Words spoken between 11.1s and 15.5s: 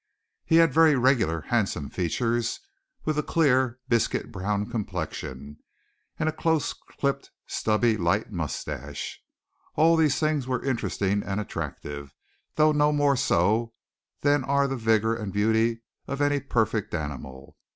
and attractive, though no more so than are the vigour and